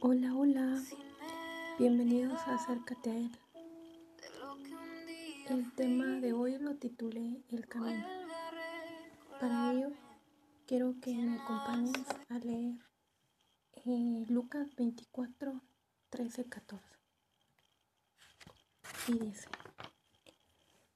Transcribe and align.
Hola, 0.00 0.34
hola. 0.34 0.82
Bienvenidos 1.78 2.38
a 2.46 2.54
Acércate 2.54 3.10
a 3.10 3.16
Él. 3.16 3.30
El 5.48 5.72
tema 5.74 6.06
de 6.20 6.32
hoy 6.32 6.58
lo 6.58 6.76
titulé 6.76 7.42
El 7.50 7.66
Camino. 7.66 8.06
Para 9.40 9.72
ello, 9.72 9.90
quiero 10.66 10.94
que 11.00 11.14
me 11.14 11.40
acompañes 11.40 12.06
a 12.28 12.38
leer 12.38 12.76
eh, 13.72 14.24
Lucas 14.28 14.74
24, 14.76 15.60
13, 16.10 16.44
14. 16.44 16.86
Y 19.08 19.18
dice, 19.18 19.48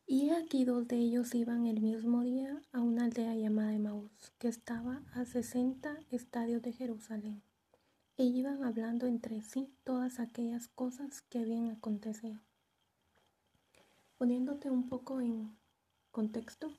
y 0.07 0.31
aquí 0.31 0.65
dos 0.65 0.87
de 0.87 0.97
ellos 0.97 1.35
iban 1.35 1.67
el 1.67 1.81
mismo 1.81 2.23
día 2.23 2.61
a 2.73 2.81
una 2.81 3.05
aldea 3.05 3.35
llamada 3.35 3.75
Emaús, 3.75 4.33
que 4.39 4.49
estaba 4.49 5.03
a 5.13 5.25
60 5.25 5.99
estadios 6.11 6.63
de 6.63 6.73
Jerusalén 6.73 7.43
e 8.17 8.25
iban 8.25 8.63
hablando 8.63 9.07
entre 9.07 9.43
sí 9.43 9.73
todas 9.83 10.21
aquellas 10.21 10.69
cosas 10.69 11.23
que 11.23 11.41
habían 11.41 11.71
acontecido. 11.71 12.41
Poniéndote 14.19 14.71
un 14.71 14.89
poco 14.89 15.21
en 15.21 15.57
contexto, 16.13 16.73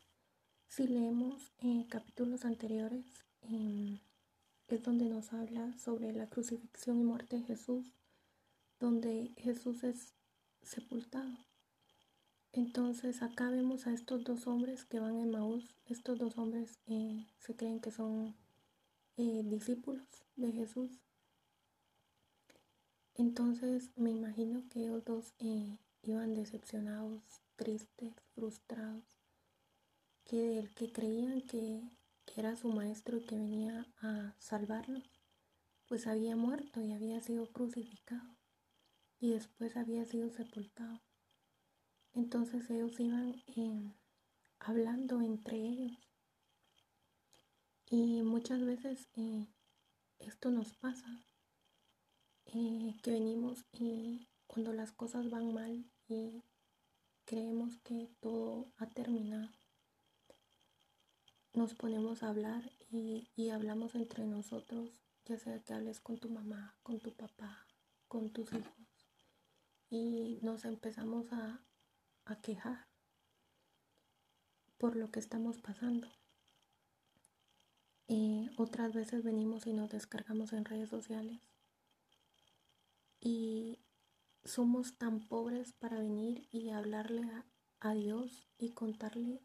si 0.68 0.88
leemos 0.88 1.52
en 1.60 1.84
capítulos 1.84 2.46
anteriores, 2.46 3.06
em, 3.42 4.00
es 4.68 4.84
donde 4.84 5.10
nos 5.10 5.34
habla 5.34 5.78
sobre 5.78 6.14
la 6.14 6.28
crucifixión 6.28 7.00
y 7.00 7.04
muerte 7.04 7.38
de 7.38 7.44
Jesús, 7.44 7.92
donde 8.80 9.34
Jesús 9.38 9.84
es 9.84 10.14
sepultado. 10.62 11.45
Entonces 12.56 13.22
acá 13.22 13.50
vemos 13.52 13.86
a 13.86 13.94
estos 13.94 14.24
dos 14.24 14.48
hombres 14.48 14.84
que 14.86 15.00
van 15.00 15.20
en 15.20 15.30
Maús. 15.30 15.76
Estos 15.86 16.18
dos 16.18 16.38
hombres 16.38 16.80
eh, 16.88 17.28
se 17.38 17.56
creen 17.56 17.80
que 17.80 17.92
son 17.92 18.36
eh, 19.18 19.44
discípulos 19.46 20.08
de 20.36 20.52
Jesús 20.52 20.90
entonces 23.18 23.92
me 23.96 24.12
imagino 24.12 24.68
que 24.70 24.82
ellos 24.82 25.06
dos 25.06 25.34
eh, 25.40 25.78
iban 26.02 26.34
decepcionados, 26.34 27.24
tristes, 27.56 28.14
frustrados, 28.34 29.06
que 30.26 30.60
el 30.60 30.74
que 30.74 30.92
creían 30.92 31.42
que, 31.42 31.82
que 32.26 32.42
era 32.42 32.58
su 32.58 32.68
maestro 32.68 33.18
y 33.18 33.22
que 33.22 33.38
venía 33.38 33.88
a 34.02 34.36
salvarlos, 34.38 35.10
pues 35.88 36.08
había 36.08 36.36
muerto 36.36 36.82
y 36.82 36.92
había 36.92 37.22
sido 37.22 37.50
crucificado 37.54 38.36
y 39.18 39.30
después 39.30 39.78
había 39.78 40.04
sido 40.04 40.30
sepultado. 40.30 41.00
Entonces 42.16 42.70
ellos 42.70 43.00
iban 43.00 43.36
eh, 43.56 43.94
hablando 44.60 45.22
entre 45.22 45.58
ellos. 45.58 46.00
Y 47.88 48.24
muchas 48.24 48.66
veces 48.66 49.08
eh, 49.16 49.48
esto 50.20 50.50
nos 50.50 50.74
pasa. 50.74 51.26
Eh, 52.48 52.96
que 53.04 53.12
venimos 53.12 53.66
y 53.74 54.30
cuando 54.48 54.72
las 54.72 54.92
cosas 54.92 55.30
van 55.30 55.54
mal 55.54 55.92
y 56.08 56.44
creemos 57.26 57.78
que 57.80 58.10
todo 58.22 58.72
ha 58.78 58.88
terminado, 58.88 59.50
nos 61.54 61.74
ponemos 61.74 62.24
a 62.24 62.30
hablar 62.30 62.72
y, 62.92 63.50
hablamos 63.50 63.96
entre 63.96 64.26
nosotros, 64.26 64.90
ya 65.26 65.38
sea 65.38 65.62
que 65.64 65.74
hables 65.74 66.00
con 66.00 66.18
tu 66.18 66.30
mamá, 66.30 66.78
con 66.84 67.00
tu 67.00 67.14
papá, 67.14 67.68
con 68.08 68.32
tus 68.32 68.54
hijos, 68.54 68.74
y 69.90 70.40
nos 70.42 70.64
empezamos 70.66 71.34
a, 71.34 71.62
a 72.26 72.36
quejar 72.42 72.88
por 74.78 74.96
lo 74.96 75.12
que 75.12 75.20
estamos 75.20 75.58
pasando. 75.60 76.08
Eh, 78.08 78.50
otras 78.58 78.94
veces 78.94 79.24
venimos 79.24 79.66
y 79.66 79.74
nos 79.74 79.90
descargamos 79.90 80.54
en 80.54 80.66
redes 80.66 80.90
sociales 80.90 81.42
y 83.20 83.80
somos 84.44 84.98
tan 84.98 85.20
pobres 85.28 85.74
para 85.74 85.98
venir 85.98 86.48
y 86.52 86.70
hablarle 86.70 87.24
a, 87.80 87.94
Dios 87.94 88.48
y 88.58 88.72
contarle 88.72 89.42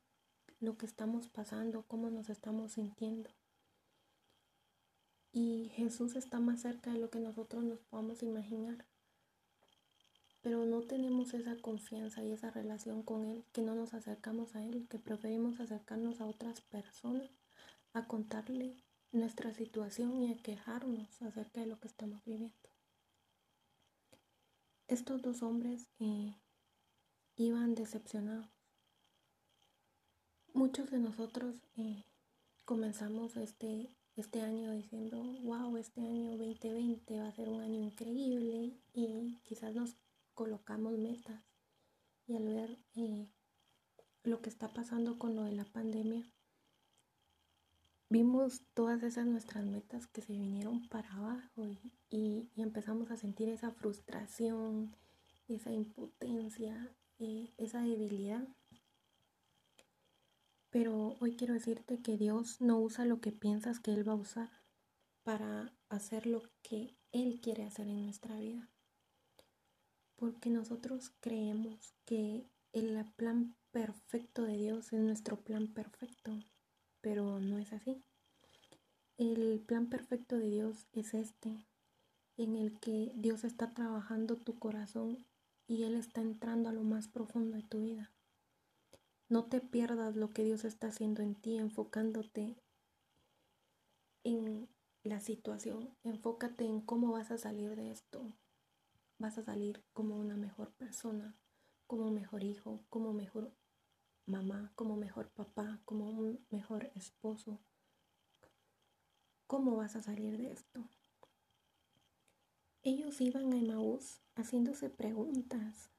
lo 0.61 0.79
que 0.79 0.87
estamos 0.87 1.29
pasando, 1.29 1.83
cómo 1.87 2.09
nos 2.09 2.31
estamos 2.31 2.73
sintiendo. 2.73 3.31
Y 5.33 5.71
Jesús 5.75 6.17
está 6.17 6.41
más 6.41 6.63
cerca 6.63 6.91
de 6.93 6.99
lo 6.99 7.11
que 7.11 7.21
nosotros 7.21 7.65
nos 7.65 7.81
podamos 7.81 8.23
imaginar. 8.23 8.87
Pero 10.43 10.65
no 10.65 10.81
tenemos 10.83 11.35
esa 11.35 11.57
confianza 11.57 12.23
y 12.25 12.33
esa 12.33 12.51
relación 12.51 13.03
con 13.03 13.25
Él, 13.27 13.45
que 13.53 13.63
no 13.63 13.75
nos 13.75 13.93
acercamos 13.93 14.57
a 14.57 14.65
Él, 14.65 14.87
que 14.89 14.99
preferimos 14.99 15.61
acercarnos 15.61 16.21
a 16.21 16.27
otras 16.27 16.61
personas, 16.63 17.31
a 17.93 18.07
contarle 18.07 18.77
nuestra 19.13 19.53
situación 19.53 20.19
y 20.19 20.33
a 20.33 20.37
quejarnos 20.37 21.21
acerca 21.23 21.61
de 21.61 21.67
lo 21.67 21.79
que 21.79 21.89
estamos 21.89 22.25
viviendo. 22.25 22.55
Estos 24.89 25.23
dos 25.23 25.43
hombres 25.43 25.89
eh, 25.99 26.35
iban 27.37 27.75
decepcionados. 27.75 28.49
Muchos 30.53 30.91
de 30.91 30.99
nosotros 30.99 31.57
eh, 31.77 32.05
comenzamos 32.65 33.37
este, 33.37 33.95
este 34.17 34.43
año 34.43 34.73
diciendo, 34.73 35.23
wow, 35.43 35.77
este 35.77 36.01
año 36.01 36.37
2020 36.37 37.21
va 37.21 37.29
a 37.29 37.33
ser 37.33 37.49
un 37.49 37.61
año 37.61 37.81
increíble 37.81 38.77
y 38.93 39.39
quizás 39.45 39.75
nos 39.75 39.97
colocamos 40.41 40.97
metas 40.97 41.45
y 42.27 42.35
al 42.35 42.47
ver 42.47 42.79
eh, 42.95 43.29
lo 44.23 44.41
que 44.41 44.49
está 44.49 44.73
pasando 44.73 45.19
con 45.19 45.37
lo 45.37 45.43
de 45.45 45.53
la 45.53 45.67
pandemia, 45.67 46.33
vimos 48.09 48.63
todas 48.73 49.03
esas 49.03 49.27
nuestras 49.27 49.67
metas 49.67 50.07
que 50.07 50.23
se 50.23 50.33
vinieron 50.33 50.89
para 50.89 51.13
abajo 51.13 51.67
y, 52.09 52.49
empezamos 52.57 53.11
a 53.11 53.19
sentir 53.19 53.51
esa 53.51 53.71
frustración, 53.71 54.97
esa 55.47 55.73
impotencia, 55.73 56.91
eh, 57.19 57.53
esa 57.59 57.83
debilidad. 57.83 58.49
Pero 60.71 61.19
hoy 61.21 61.37
quiero 61.37 61.53
decirte 61.53 62.01
que 62.01 62.17
Dios 62.17 62.63
no 62.63 62.81
usa 62.81 63.05
lo 63.05 63.21
que 63.21 63.33
piensas 63.33 63.79
que 63.79 63.93
Él 63.93 64.09
va 64.09 64.13
a 64.13 64.23
usar 64.25 64.49
para 65.23 65.75
hacer 65.91 66.27
lo 66.27 66.41
que 66.63 66.97
Él 67.13 67.43
quiere 67.43 67.65
hacer 67.65 67.89
en 67.89 68.05
nuestra 68.05 68.37
vida. 68.37 68.71
Porque 70.21 70.51
nosotros 70.51 71.11
creemos 71.19 71.95
que 72.05 72.47
el 72.73 73.05
plan 73.17 73.57
perfecto 73.73 74.45
de 74.45 74.57
Dios 74.57 74.93
es 74.93 75.01
nuestro 75.01 75.41
plan 75.41 75.67
perfecto 75.67 76.39
pero 77.01 77.41
no 77.41 77.59
es 77.59 77.73
así. 77.73 78.03
El 79.17 79.61
plan 79.67 79.89
perfecto 79.89 80.39
de 80.39 80.49
Dios 80.49 80.87
es 80.93 81.15
este, 81.15 81.67
en 82.37 82.57
el 82.57 82.79
que 82.79 83.13
Dios 83.17 83.45
está 83.45 83.73
trabajando 83.75 84.37
tu 84.37 84.59
corazón 84.59 85.27
y 85.67 85.85
Él 85.85 85.95
está 85.95 86.21
entrando 86.21 86.69
a 86.69 86.73
lo 86.73 86.83
más 86.83 87.09
profundo 87.09 87.57
de 87.57 87.63
tu 87.63 87.83
vida. 87.83 88.11
No 89.29 89.45
te 89.45 89.61
pierdas 89.61 90.17
lo 90.17 90.31
que 90.31 90.43
Dios 90.43 90.65
está 90.65 90.89
haciendo 90.89 91.23
en 91.23 91.35
ti, 91.35 91.57
enfocándote 91.59 92.57
en 94.25 94.69
la 95.05 95.21
situación. 95.21 95.97
Enfócate 96.03 96.65
en 96.65 96.81
cómo 96.81 97.13
vas 97.13 97.31
a 97.31 97.39
salir 97.39 97.77
de 97.77 97.91
esto. 97.91 98.33
Vas 99.21 99.37
a 99.37 99.43
salir 99.43 99.85
como 99.93 100.17
una 100.17 100.39
mejor 100.39 100.73
persona, 100.73 101.37
como 101.87 102.11
mejor 102.11 102.43
hijo, 102.43 102.83
como 102.89 103.13
mejor 103.13 103.53
mamá, 104.25 104.73
como 104.77 104.97
mejor 104.97 105.29
papá, 105.29 105.79
como 105.85 106.09
un 106.09 106.43
mejor 106.49 106.91
esposo. 106.95 107.61
¿Cómo 109.47 109.77
vas 109.77 109.95
a 109.95 110.01
salir 110.01 110.39
de 110.39 110.53
esto? 110.53 110.89
Ellos 112.83 113.21
iban 113.21 113.53
a 113.53 113.59
Emaús 113.59 114.23
haciéndose 114.37 114.89
preguntas. 114.89 115.91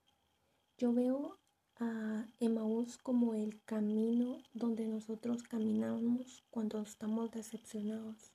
Yo 0.79 0.91
veo 0.91 1.37
a 1.75 2.25
Emaús 2.39 2.97
como 2.97 3.35
el 3.35 3.63
camino 3.65 4.41
donde 4.53 4.87
nosotros 4.87 5.43
caminamos 5.43 6.43
cuando 6.49 6.81
estamos 6.81 7.29
decepcionados, 7.29 8.33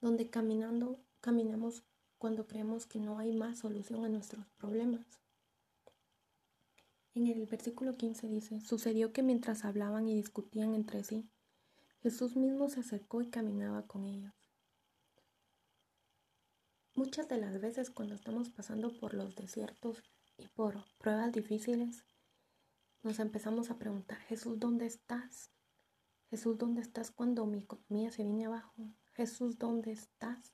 donde 0.00 0.30
caminando 0.30 0.98
caminamos 1.20 1.84
cuando 2.22 2.46
creemos 2.46 2.86
que 2.86 3.00
no 3.00 3.18
hay 3.18 3.32
más 3.32 3.58
solución 3.58 4.04
a 4.04 4.08
nuestros 4.08 4.46
problemas. 4.50 5.04
En 7.14 7.26
el 7.26 7.46
versículo 7.46 7.96
15 7.96 8.28
dice, 8.28 8.60
sucedió 8.60 9.12
que 9.12 9.24
mientras 9.24 9.64
hablaban 9.64 10.06
y 10.06 10.14
discutían 10.14 10.76
entre 10.76 11.02
sí, 11.02 11.28
Jesús 12.00 12.36
mismo 12.36 12.68
se 12.68 12.78
acercó 12.78 13.22
y 13.22 13.28
caminaba 13.28 13.88
con 13.88 14.06
ellos. 14.06 14.32
Muchas 16.94 17.28
de 17.28 17.38
las 17.38 17.60
veces 17.60 17.90
cuando 17.90 18.14
estamos 18.14 18.50
pasando 18.50 18.96
por 19.00 19.14
los 19.14 19.34
desiertos 19.34 20.04
y 20.38 20.46
por 20.46 20.76
pruebas 20.98 21.32
difíciles, 21.32 22.04
nos 23.02 23.18
empezamos 23.18 23.68
a 23.72 23.78
preguntar, 23.78 24.18
Jesús, 24.28 24.60
¿dónde 24.60 24.86
estás? 24.86 25.50
Jesús, 26.30 26.56
¿dónde 26.56 26.82
estás 26.82 27.10
cuando 27.10 27.46
mi 27.46 27.58
economía 27.58 28.12
se 28.12 28.22
viene 28.22 28.46
abajo? 28.46 28.94
Jesús, 29.12 29.58
¿dónde 29.58 29.90
estás? 29.90 30.52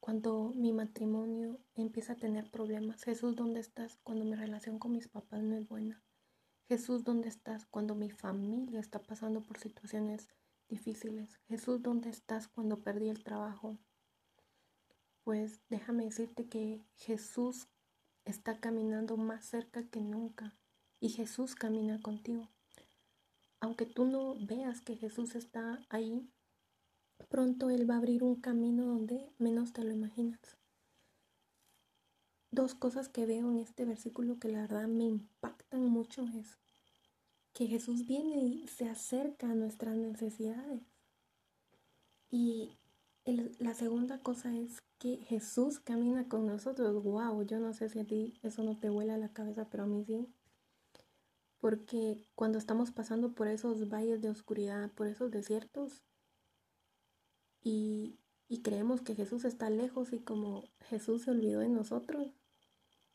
Cuando 0.00 0.52
mi 0.54 0.72
matrimonio 0.72 1.58
empieza 1.74 2.12
a 2.14 2.16
tener 2.16 2.50
problemas, 2.50 3.02
Jesús, 3.02 3.34
¿dónde 3.34 3.60
estás? 3.60 3.98
Cuando 4.04 4.24
mi 4.24 4.34
relación 4.34 4.78
con 4.78 4.92
mis 4.92 5.08
papás 5.08 5.42
no 5.42 5.56
es 5.56 5.68
buena. 5.68 6.02
Jesús, 6.68 7.04
¿dónde 7.04 7.28
estás? 7.28 7.66
Cuando 7.66 7.94
mi 7.94 8.10
familia 8.10 8.80
está 8.80 9.00
pasando 9.02 9.42
por 9.42 9.58
situaciones 9.58 10.28
difíciles. 10.68 11.38
Jesús, 11.48 11.82
¿dónde 11.82 12.10
estás? 12.10 12.48
Cuando 12.48 12.80
perdí 12.80 13.08
el 13.08 13.22
trabajo. 13.22 13.78
pues 15.24 15.60
déjame 15.68 16.04
decirte 16.04 16.48
que 16.48 16.84
Jesús 16.94 17.68
está 18.24 18.60
caminando 18.60 19.16
más 19.16 19.44
cerca 19.44 19.88
que 19.88 20.00
nunca 20.00 20.54
y 21.00 21.08
Jesús 21.10 21.54
camina 21.54 22.00
contigo. 22.00 22.48
Aunque 23.60 23.86
tú 23.86 24.04
no 24.04 24.34
veas 24.46 24.80
que 24.80 24.96
Jesús 24.96 25.34
está 25.34 25.80
ahí, 25.88 26.28
pronto 27.28 27.70
Él 27.70 27.88
va 27.88 27.94
a 27.94 27.98
abrir 27.98 28.22
un 28.22 28.36
camino 28.36 28.86
donde 28.86 29.30
menos 29.38 29.72
te 29.72 29.84
lo 29.84 29.92
imaginas. 29.92 30.40
Dos 32.50 32.74
cosas 32.74 33.08
que 33.08 33.26
veo 33.26 33.50
en 33.50 33.58
este 33.58 33.84
versículo 33.84 34.38
que 34.38 34.48
la 34.48 34.62
verdad 34.62 34.88
me 34.88 35.04
impactan 35.04 35.82
mucho 35.88 36.24
es 36.34 36.58
que 37.52 37.66
Jesús 37.66 38.06
viene 38.06 38.36
y 38.36 38.68
se 38.68 38.88
acerca 38.88 39.50
a 39.50 39.54
nuestras 39.54 39.96
necesidades. 39.96 40.82
Y 42.30 42.76
la 43.58 43.74
segunda 43.74 44.20
cosa 44.20 44.56
es 44.56 44.82
que 44.98 45.16
Jesús 45.18 45.80
camina 45.80 46.28
con 46.28 46.46
nosotros. 46.46 47.02
Wow, 47.02 47.42
yo 47.42 47.58
no 47.58 47.72
sé 47.72 47.88
si 47.88 47.98
a 47.98 48.04
ti 48.06 48.38
eso 48.42 48.62
no 48.62 48.78
te 48.78 48.88
vuela 48.88 49.18
la 49.18 49.32
cabeza, 49.32 49.68
pero 49.70 49.84
a 49.84 49.86
mí 49.86 50.04
sí. 50.04 50.28
Porque 51.58 52.28
cuando 52.34 52.58
estamos 52.58 52.90
pasando 52.92 53.34
por 53.34 53.48
esos 53.48 53.88
valles 53.88 54.20
de 54.20 54.30
oscuridad, 54.30 54.90
por 54.92 55.06
esos 55.06 55.30
desiertos, 55.30 56.02
y, 57.68 58.20
creemos 58.62 59.00
que 59.00 59.16
Jesús 59.16 59.44
está 59.44 59.70
lejos 59.70 60.12
y 60.12 60.20
como 60.20 60.62
Jesús 60.88 61.22
se 61.22 61.32
olvidó 61.32 61.60
de 61.60 61.68
nosotros, 61.68 62.28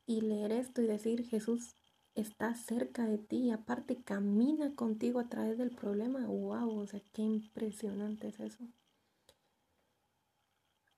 y 0.05 0.19
leer 0.19 0.51
esto 0.51 0.81
y 0.81 0.87
decir 0.87 1.25
Jesús 1.25 1.77
está 2.15 2.53
cerca 2.55 3.05
de 3.05 3.17
ti 3.17 3.37
y 3.37 3.51
aparte 3.51 4.03
camina 4.03 4.75
contigo 4.75 5.21
a 5.21 5.29
través 5.29 5.57
del 5.57 5.71
problema, 5.71 6.27
wow, 6.27 6.79
o 6.79 6.85
sea, 6.85 7.01
qué 7.13 7.21
impresionante 7.21 8.27
es 8.27 8.41
eso. 8.41 8.67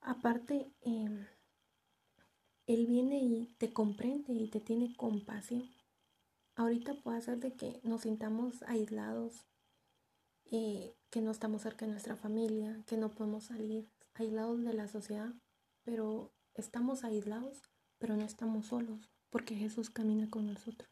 Aparte, 0.01 0.73
em, 0.81 1.27
Él 2.65 2.87
viene 2.87 3.19
y 3.19 3.55
te 3.59 3.71
comprende 3.71 4.33
y 4.33 4.47
te 4.47 4.61
tiene 4.61 4.95
compasión. 4.95 5.69
Ahorita 6.55 6.95
puede 6.95 7.21
ser 7.21 7.39
de 7.39 7.53
que 7.53 7.79
nos 7.83 8.01
sintamos 8.01 8.63
aislados, 8.63 9.45
que 11.09 11.21
no 11.21 11.31
estamos 11.31 11.63
cerca 11.63 11.85
de 11.85 11.91
nuestra 11.91 12.15
familia, 12.15 12.83
que 12.85 12.97
no 12.97 13.09
podemos 13.09 13.45
salir, 13.45 13.89
aislados 14.13 14.63
de 14.63 14.73
la 14.73 14.87
sociedad, 14.87 15.33
pero 15.83 16.31
estamos 16.53 17.03
aislados, 17.03 17.61
pero 17.97 18.15
no 18.15 18.23
estamos 18.23 18.67
solos, 18.67 19.09
porque 19.29 19.55
Jesús 19.55 19.89
camina 19.89 20.29
con 20.29 20.45
nosotros. 20.45 20.89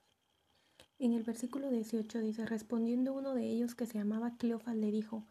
En 0.97 1.13
el 1.13 1.23
versículo 1.23 1.69
18 1.69 2.19
dice, 2.19 2.45
respondiendo 2.45 3.13
uno 3.13 3.33
de 3.33 3.45
ellos 3.45 3.75
que 3.75 3.85
se 3.85 3.97
llamaba 3.97 4.37
Cleofas 4.37 4.75
le 4.75 4.91
dijo, 4.91 5.27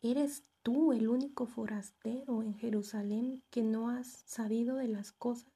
¿eres 0.00 0.44
tú 0.62 0.92
el 0.92 1.08
único 1.08 1.46
forastero 1.46 2.42
en 2.42 2.54
Jerusalén 2.54 3.42
que 3.50 3.62
no 3.62 3.90
has 3.90 4.22
sabido 4.26 4.76
de 4.76 4.88
las 4.88 5.12
cosas 5.12 5.52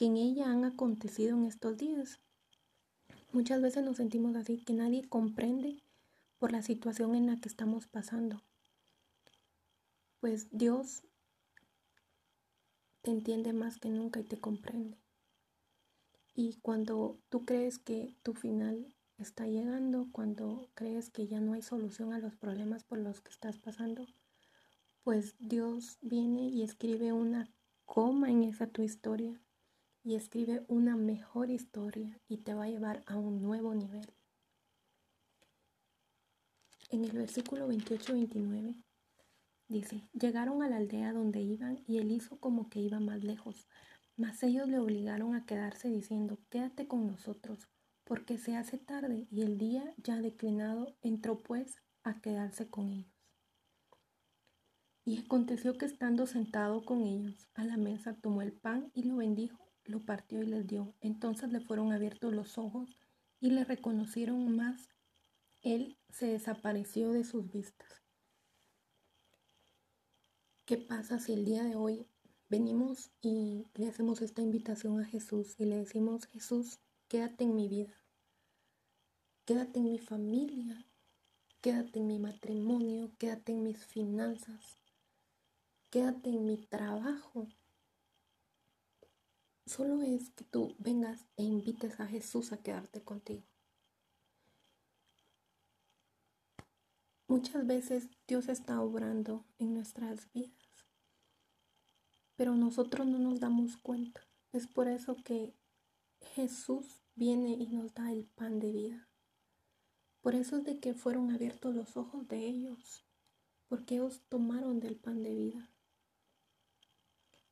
que 0.00 0.06
en 0.06 0.16
ella 0.16 0.50
han 0.50 0.64
acontecido 0.64 1.36
en 1.36 1.44
estos 1.44 1.76
días. 1.76 2.20
Muchas 3.32 3.60
veces 3.60 3.84
nos 3.84 3.98
sentimos 3.98 4.34
así, 4.34 4.56
que 4.56 4.72
nadie 4.72 5.06
comprende 5.06 5.82
por 6.40 6.52
la 6.52 6.62
situación 6.62 7.14
en 7.14 7.26
la 7.26 7.36
que 7.36 7.50
estamos 7.50 7.86
pasando. 7.86 8.42
Pues 10.20 10.48
Dios 10.50 11.02
te 13.02 13.10
entiende 13.10 13.52
más 13.52 13.78
que 13.78 13.90
nunca 13.90 14.20
y 14.20 14.24
te 14.24 14.40
comprende. 14.40 14.98
Y 16.34 16.56
cuando 16.62 17.20
tú 17.28 17.44
crees 17.44 17.78
que 17.78 18.16
tu 18.22 18.32
final 18.32 18.96
está 19.18 19.46
llegando, 19.46 20.08
cuando 20.12 20.70
crees 20.72 21.10
que 21.10 21.26
ya 21.26 21.40
no 21.40 21.52
hay 21.52 21.60
solución 21.60 22.14
a 22.14 22.18
los 22.18 22.34
problemas 22.36 22.84
por 22.84 22.98
los 22.98 23.20
que 23.20 23.30
estás 23.30 23.58
pasando, 23.58 24.06
pues 25.04 25.36
Dios 25.40 25.98
viene 26.00 26.48
y 26.48 26.62
escribe 26.62 27.12
una 27.12 27.50
coma 27.84 28.30
en 28.30 28.44
esa 28.44 28.66
tu 28.66 28.80
historia 28.80 29.38
y 30.02 30.14
escribe 30.14 30.64
una 30.68 30.96
mejor 30.96 31.50
historia 31.50 32.18
y 32.28 32.38
te 32.38 32.54
va 32.54 32.64
a 32.64 32.70
llevar 32.70 33.02
a 33.06 33.18
un 33.18 33.42
nuevo 33.42 33.74
nivel. 33.74 34.10
En 36.90 37.04
el 37.04 37.12
versículo 37.12 37.68
28-29 37.68 38.74
dice, 39.68 40.08
llegaron 40.12 40.62
a 40.62 40.68
la 40.68 40.78
aldea 40.78 41.12
donde 41.12 41.40
iban 41.40 41.84
y 41.86 41.98
él 41.98 42.10
hizo 42.10 42.40
como 42.40 42.68
que 42.68 42.80
iba 42.80 42.98
más 42.98 43.22
lejos, 43.22 43.68
mas 44.16 44.42
ellos 44.42 44.68
le 44.68 44.80
obligaron 44.80 45.36
a 45.36 45.46
quedarse 45.46 45.88
diciendo, 45.88 46.40
quédate 46.50 46.88
con 46.88 47.06
nosotros, 47.06 47.68
porque 48.02 48.38
se 48.38 48.56
hace 48.56 48.76
tarde 48.76 49.28
y 49.30 49.42
el 49.42 49.56
día 49.56 49.94
ya 49.98 50.20
declinado 50.20 50.96
entró 51.00 51.38
pues 51.38 51.76
a 52.02 52.20
quedarse 52.20 52.68
con 52.68 52.90
ellos. 52.90 53.14
Y 55.04 55.18
aconteció 55.18 55.78
que 55.78 55.86
estando 55.86 56.26
sentado 56.26 56.84
con 56.84 57.06
ellos 57.06 57.48
a 57.54 57.64
la 57.64 57.76
mesa, 57.76 58.16
tomó 58.20 58.42
el 58.42 58.52
pan 58.52 58.90
y 58.94 59.04
lo 59.04 59.16
bendijo, 59.16 59.70
lo 59.84 60.04
partió 60.04 60.42
y 60.42 60.46
les 60.46 60.66
dio. 60.66 60.92
Entonces 61.00 61.52
le 61.52 61.60
fueron 61.60 61.92
abiertos 61.92 62.34
los 62.34 62.58
ojos 62.58 62.90
y 63.38 63.50
le 63.50 63.64
reconocieron 63.64 64.56
más. 64.56 64.88
Él 65.62 65.98
se 66.08 66.26
desapareció 66.26 67.12
de 67.12 67.24
sus 67.24 67.50
vistas. 67.50 68.02
¿Qué 70.64 70.78
pasa 70.78 71.18
si 71.18 71.32
el 71.34 71.44
día 71.44 71.64
de 71.64 71.76
hoy 71.76 72.06
venimos 72.48 73.10
y 73.20 73.66
le 73.74 73.88
hacemos 73.88 74.22
esta 74.22 74.40
invitación 74.40 75.00
a 75.00 75.04
Jesús 75.04 75.54
y 75.58 75.66
le 75.66 75.76
decimos, 75.76 76.26
Jesús, 76.26 76.80
quédate 77.08 77.44
en 77.44 77.54
mi 77.54 77.68
vida, 77.68 77.94
quédate 79.44 79.80
en 79.80 79.90
mi 79.90 79.98
familia, 79.98 80.86
quédate 81.60 81.98
en 81.98 82.06
mi 82.06 82.18
matrimonio, 82.18 83.10
quédate 83.18 83.52
en 83.52 83.62
mis 83.62 83.84
finanzas, 83.84 84.80
quédate 85.90 86.30
en 86.30 86.46
mi 86.46 86.56
trabajo. 86.56 87.48
Solo 89.66 90.02
es 90.02 90.30
que 90.30 90.44
tú 90.44 90.74
vengas 90.78 91.26
e 91.36 91.42
invites 91.42 92.00
a 92.00 92.06
Jesús 92.06 92.52
a 92.52 92.62
quedarte 92.62 93.02
contigo. 93.02 93.49
Muchas 97.30 97.64
veces 97.64 98.08
Dios 98.26 98.48
está 98.48 98.80
obrando 98.80 99.46
en 99.60 99.72
nuestras 99.72 100.32
vidas, 100.32 100.88
pero 102.34 102.56
nosotros 102.56 103.06
no 103.06 103.20
nos 103.20 103.38
damos 103.38 103.76
cuenta. 103.76 104.26
Es 104.50 104.66
por 104.66 104.88
eso 104.88 105.14
que 105.14 105.54
Jesús 106.34 107.04
viene 107.14 107.50
y 107.50 107.68
nos 107.68 107.94
da 107.94 108.10
el 108.10 108.24
pan 108.24 108.58
de 108.58 108.72
vida. 108.72 109.08
Por 110.22 110.34
eso 110.34 110.56
es 110.56 110.64
de 110.64 110.80
que 110.80 110.92
fueron 110.92 111.30
abiertos 111.30 111.72
los 111.72 111.96
ojos 111.96 112.26
de 112.26 112.48
ellos, 112.48 113.06
porque 113.68 113.94
ellos 113.94 114.22
tomaron 114.28 114.80
del 114.80 114.96
pan 114.96 115.22
de 115.22 115.32
vida. 115.32 115.70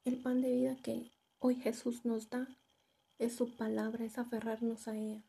El 0.05 0.21
pan 0.21 0.41
de 0.41 0.57
vida 0.57 0.77
que 0.83 1.13
hoy 1.39 1.55
Jesús 1.55 2.05
nos 2.05 2.31
da 2.31 2.49
es 3.21 3.33
su 3.37 3.55
palabra, 3.55 4.05
es 4.05 4.19
aferrarnos 4.19 4.89
a 4.89 4.97
ella. 4.97 5.23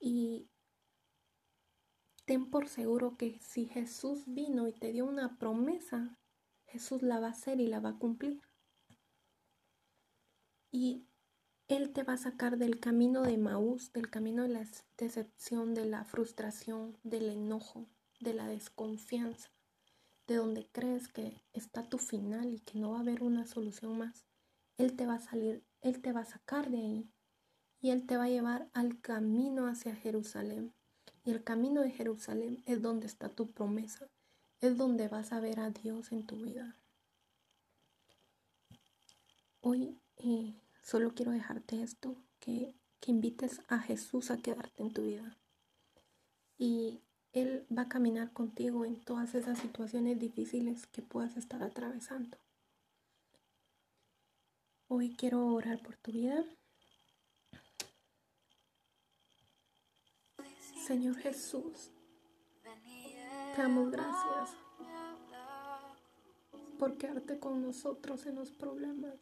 Y 0.00 0.50
ten 2.28 2.50
por 2.50 2.68
seguro 2.68 3.16
que 3.16 3.40
si 3.40 3.64
Jesús 3.64 4.22
vino 4.26 4.68
y 4.68 4.72
te 4.72 4.92
dio 4.92 5.06
una 5.06 5.38
promesa, 5.38 6.16
Jesús 6.66 7.02
la 7.02 7.18
va 7.18 7.28
a 7.28 7.30
hacer 7.30 7.58
y 7.58 7.66
la 7.66 7.80
va 7.80 7.88
a 7.88 7.98
cumplir. 7.98 8.42
Y 10.70 11.06
Él 11.68 11.94
te 11.94 12.02
va 12.02 12.12
a 12.12 12.18
sacar 12.18 12.58
del 12.58 12.80
camino 12.80 13.22
de 13.22 13.38
Maús, 13.38 13.92
del 13.94 14.10
camino 14.10 14.42
de 14.42 14.50
la 14.50 14.66
decepción, 14.98 15.72
de 15.72 15.86
la 15.86 16.04
frustración, 16.04 16.98
del 17.02 17.30
enojo, 17.30 17.88
de 18.20 18.34
la 18.34 18.46
desconfianza 18.46 19.50
de 20.28 20.36
donde 20.36 20.68
crees 20.70 21.08
que 21.08 21.42
está 21.54 21.88
tu 21.88 21.96
final 21.96 22.52
y 22.52 22.60
que 22.60 22.78
no 22.78 22.90
va 22.90 22.98
a 22.98 23.00
haber 23.00 23.22
una 23.22 23.46
solución 23.46 23.96
más, 23.96 24.26
Él 24.76 24.94
te 24.94 25.06
va 25.06 25.14
a 25.14 25.20
salir, 25.20 25.64
Él 25.80 26.02
te 26.02 26.12
va 26.12 26.20
a 26.20 26.26
sacar 26.26 26.70
de 26.70 26.76
ahí 26.76 27.10
y 27.80 27.90
Él 27.90 28.06
te 28.06 28.18
va 28.18 28.24
a 28.24 28.28
llevar 28.28 28.68
al 28.74 29.00
camino 29.00 29.66
hacia 29.66 29.96
Jerusalén. 29.96 30.74
Y 31.24 31.30
el 31.30 31.42
camino 31.44 31.82
de 31.82 31.90
Jerusalén 31.90 32.62
es 32.66 32.82
donde 32.82 33.06
está 33.06 33.28
tu 33.28 33.50
promesa, 33.50 34.08
es 34.60 34.76
donde 34.76 35.08
vas 35.08 35.32
a 35.32 35.40
ver 35.40 35.60
a 35.60 35.70
Dios 35.70 36.12
en 36.12 36.26
tu 36.26 36.36
vida. 36.36 36.76
Hoy 39.60 39.98
eh, 40.16 40.54
solo 40.82 41.14
quiero 41.14 41.32
dejarte 41.32 41.82
esto, 41.82 42.16
que, 42.40 42.74
que 43.00 43.10
invites 43.10 43.60
a 43.68 43.78
Jesús 43.78 44.30
a 44.30 44.38
quedarte 44.38 44.82
en 44.82 44.92
tu 44.92 45.02
vida. 45.02 45.36
Y 46.56 47.00
él 47.32 47.66
va 47.76 47.82
a 47.82 47.88
caminar 47.88 48.32
contigo 48.32 48.84
en 48.84 49.00
todas 49.04 49.34
esas 49.34 49.58
situaciones 49.58 50.18
difíciles 50.18 50.86
que 50.86 51.02
puedas 51.02 51.36
estar 51.36 51.62
atravesando. 51.62 52.38
Hoy 54.88 55.14
quiero 55.14 55.46
orar 55.48 55.82
por 55.82 55.96
tu 55.98 56.12
vida. 56.12 56.44
Señor 60.88 61.16
Jesús, 61.16 61.90
te 63.54 63.60
damos 63.60 63.90
gracias 63.90 64.56
por 66.78 66.96
quedarte 66.96 67.38
con 67.38 67.60
nosotros 67.60 68.24
en 68.24 68.36
los 68.36 68.52
problemas, 68.52 69.12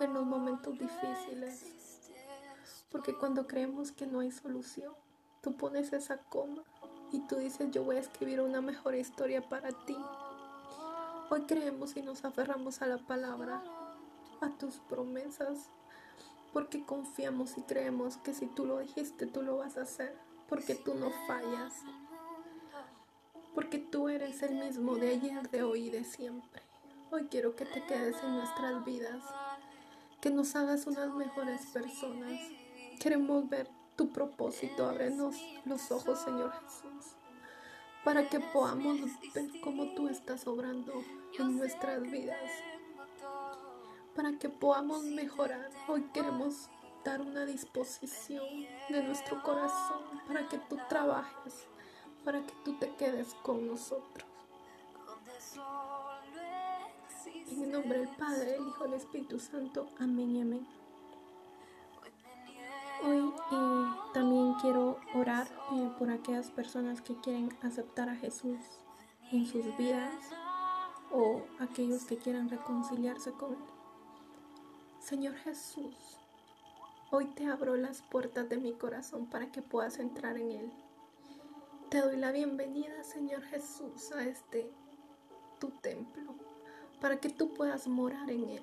en 0.00 0.12
los 0.12 0.26
momentos 0.26 0.76
difíciles. 0.76 1.62
Porque 2.90 3.16
cuando 3.16 3.46
creemos 3.46 3.92
que 3.92 4.08
no 4.08 4.18
hay 4.18 4.32
solución, 4.32 4.92
tú 5.42 5.56
pones 5.56 5.92
esa 5.92 6.18
coma 6.18 6.64
y 7.12 7.20
tú 7.28 7.36
dices, 7.36 7.70
yo 7.70 7.84
voy 7.84 7.94
a 7.94 8.00
escribir 8.00 8.40
una 8.40 8.60
mejor 8.60 8.96
historia 8.96 9.48
para 9.48 9.70
ti. 9.86 9.96
Hoy 11.30 11.42
creemos 11.42 11.96
y 11.96 12.02
nos 12.02 12.24
aferramos 12.24 12.82
a 12.82 12.88
la 12.88 12.98
palabra 12.98 13.62
a 14.40 14.50
tus 14.58 14.80
promesas, 14.88 15.70
porque 16.52 16.84
confiamos 16.84 17.56
y 17.58 17.62
creemos 17.62 18.16
que 18.16 18.34
si 18.34 18.48
tú 18.48 18.66
lo 18.66 18.80
dijiste, 18.80 19.28
tú 19.28 19.42
lo 19.42 19.58
vas 19.58 19.76
a 19.76 19.82
hacer, 19.82 20.23
porque 20.48 20.74
tú 20.74 20.94
no 20.94 21.10
fallas, 21.26 21.72
porque 23.54 23.78
tú 23.78 24.08
eres 24.08 24.42
el 24.42 24.56
mismo 24.56 24.96
de 24.96 25.10
ayer, 25.10 25.50
de 25.50 25.62
hoy 25.62 25.86
y 25.86 25.90
de 25.90 26.04
siempre. 26.04 26.62
Hoy 27.10 27.28
quiero 27.30 27.54
que 27.54 27.64
te 27.64 27.84
quedes 27.84 28.16
en 28.22 28.36
nuestras 28.36 28.84
vidas, 28.84 29.22
que 30.20 30.30
nos 30.30 30.54
hagas 30.56 30.86
unas 30.86 31.14
mejores 31.14 31.66
personas. 31.66 32.40
Queremos 33.00 33.48
ver 33.48 33.68
tu 33.96 34.12
propósito, 34.12 34.88
ábrenos 34.88 35.36
los 35.64 35.90
ojos, 35.90 36.18
Señor 36.20 36.52
Jesús, 36.52 37.16
para 38.04 38.28
que 38.28 38.40
podamos 38.40 38.98
ver 39.34 39.50
cómo 39.62 39.94
tú 39.94 40.08
estás 40.08 40.46
obrando 40.46 40.92
en 41.38 41.56
nuestras 41.56 42.02
vidas 42.02 42.50
para 44.14 44.38
que 44.38 44.48
podamos 44.48 45.02
mejorar. 45.04 45.70
Hoy 45.88 46.02
queremos 46.12 46.68
una 47.12 47.44
disposición 47.44 48.44
de 48.88 49.02
nuestro 49.02 49.42
corazón 49.42 50.02
para 50.26 50.48
que 50.48 50.58
tú 50.58 50.78
trabajes, 50.88 51.68
para 52.24 52.40
que 52.44 52.54
tú 52.64 52.78
te 52.78 52.94
quedes 52.96 53.34
con 53.42 53.66
nosotros. 53.66 54.26
En 57.50 57.62
el 57.62 57.72
nombre 57.72 57.98
del 57.98 58.08
Padre, 58.16 58.56
el 58.56 58.66
Hijo 58.66 58.84
y 58.84 58.88
el 58.88 58.94
Espíritu 58.94 59.38
Santo. 59.38 59.86
Amén 60.00 60.34
y 60.34 60.40
amén. 60.40 60.66
Hoy 63.04 63.32
eh, 63.52 63.86
también 64.14 64.54
quiero 64.62 64.98
orar 65.14 65.46
eh, 65.72 65.90
por 65.98 66.10
aquellas 66.10 66.50
personas 66.50 67.02
que 67.02 67.14
quieren 67.20 67.54
aceptar 67.62 68.08
a 68.08 68.16
Jesús 68.16 68.58
en 69.30 69.46
sus 69.46 69.76
vidas 69.76 70.14
o 71.12 71.42
aquellos 71.60 72.04
que 72.04 72.16
quieran 72.16 72.48
reconciliarse 72.48 73.32
con 73.32 73.52
Él. 73.52 73.58
Señor 75.00 75.34
Jesús, 75.34 76.23
hoy 77.10 77.26
te 77.26 77.46
abro 77.46 77.76
las 77.76 78.02
puertas 78.02 78.48
de 78.48 78.56
mi 78.56 78.72
corazón 78.72 79.26
para 79.26 79.50
que 79.50 79.62
puedas 79.62 79.98
entrar 79.98 80.38
en 80.38 80.50
él. 80.50 80.72
Te 81.90 82.00
doy 82.00 82.16
la 82.16 82.32
bienvenida, 82.32 83.02
Señor 83.04 83.42
Jesús, 83.42 84.12
a 84.12 84.24
este 84.24 84.70
tu 85.58 85.70
templo, 85.70 86.34
para 87.00 87.20
que 87.20 87.28
tú 87.28 87.54
puedas 87.54 87.86
morar 87.86 88.30
en 88.30 88.48
él. 88.48 88.62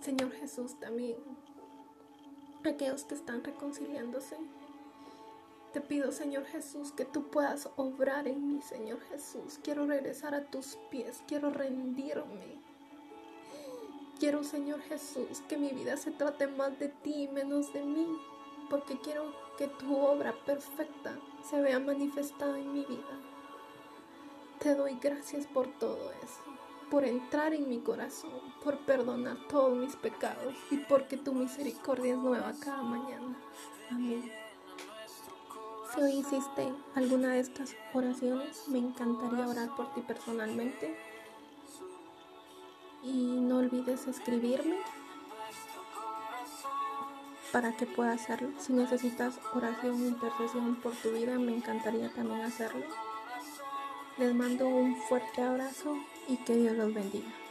Señor 0.00 0.30
Jesús, 0.32 0.78
también 0.78 1.16
aquellos 2.64 3.04
que 3.04 3.14
están 3.14 3.44
reconciliándose, 3.44 4.36
te 5.72 5.80
pido, 5.80 6.10
Señor 6.10 6.44
Jesús, 6.46 6.92
que 6.92 7.04
tú 7.04 7.28
puedas 7.28 7.68
obrar 7.76 8.26
en 8.28 8.46
mí, 8.48 8.62
Señor 8.62 9.00
Jesús. 9.10 9.58
Quiero 9.62 9.86
regresar 9.86 10.34
a 10.34 10.44
tus 10.46 10.76
pies, 10.90 11.22
quiero 11.26 11.50
rendirme 11.50 12.60
Quiero, 14.18 14.42
Señor 14.44 14.80
Jesús, 14.80 15.42
que 15.46 15.58
mi 15.58 15.68
vida 15.72 15.98
se 15.98 16.10
trate 16.10 16.46
más 16.46 16.78
de 16.78 16.88
ti 16.88 17.24
y 17.24 17.28
menos 17.28 17.70
de 17.74 17.82
mí, 17.82 18.06
porque 18.70 18.98
quiero 18.98 19.34
que 19.58 19.68
tu 19.68 19.94
obra 19.94 20.32
perfecta 20.46 21.18
se 21.44 21.60
vea 21.60 21.78
manifestada 21.78 22.58
en 22.58 22.72
mi 22.72 22.86
vida. 22.86 23.20
Te 24.58 24.74
doy 24.74 24.96
gracias 24.98 25.46
por 25.46 25.66
todo 25.78 26.12
eso, 26.22 26.40
por 26.90 27.04
entrar 27.04 27.52
en 27.52 27.68
mi 27.68 27.80
corazón, 27.80 28.40
por 28.64 28.78
perdonar 28.86 29.36
todos 29.48 29.76
mis 29.76 29.94
pecados 29.96 30.54
y 30.70 30.78
porque 30.78 31.18
tu 31.18 31.34
misericordia 31.34 32.14
es 32.14 32.18
nueva 32.18 32.54
cada 32.58 32.82
mañana. 32.82 33.38
Amén. 33.90 34.32
Si 35.94 36.00
hoy 36.00 36.12
hiciste 36.20 36.72
alguna 36.94 37.34
de 37.34 37.40
estas 37.40 37.76
oraciones, 37.92 38.66
me 38.68 38.78
encantaría 38.78 39.46
orar 39.46 39.76
por 39.76 39.92
ti 39.92 40.00
personalmente 40.00 40.96
y 43.06 43.40
no 43.40 43.58
olvides 43.58 44.06
escribirme 44.08 44.76
para 47.52 47.76
que 47.76 47.86
pueda 47.86 48.12
hacerlo. 48.12 48.50
Si 48.58 48.72
necesitas 48.72 49.38
oración 49.54 50.02
o 50.02 50.06
intercesión 50.06 50.76
por 50.76 50.92
tu 50.96 51.12
vida, 51.12 51.38
me 51.38 51.54
encantaría 51.54 52.12
también 52.12 52.40
hacerlo. 52.42 52.84
Les 54.18 54.34
mando 54.34 54.66
un 54.66 54.96
fuerte 54.96 55.42
abrazo 55.42 55.96
y 56.28 56.36
que 56.38 56.56
Dios 56.56 56.76
los 56.76 56.92
bendiga. 56.92 57.45